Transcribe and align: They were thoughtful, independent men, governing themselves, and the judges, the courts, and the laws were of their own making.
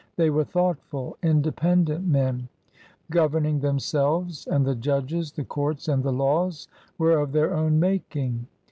They 0.15 0.31
were 0.31 0.43
thoughtful, 0.45 1.15
independent 1.21 2.07
men, 2.07 2.49
governing 3.11 3.59
themselves, 3.59 4.47
and 4.47 4.65
the 4.65 4.73
judges, 4.73 5.31
the 5.31 5.45
courts, 5.45 5.87
and 5.87 6.01
the 6.01 6.11
laws 6.11 6.67
were 6.97 7.19
of 7.19 7.33
their 7.33 7.53
own 7.53 7.79
making. 7.79 8.47